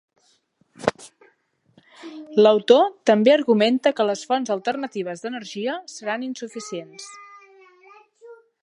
[2.41, 7.11] L'autor també argumenta que les fonts alternatives d'energia seran insuficients.